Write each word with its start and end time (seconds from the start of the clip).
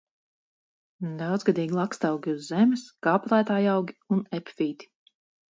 Daudzgadīgi 1.19 1.75
lakstaugi 1.79 2.33
uz 2.39 2.41
zemes, 2.47 2.87
kāpelētājaugi 3.09 3.97
un 4.19 4.27
epifīti. 4.41 4.91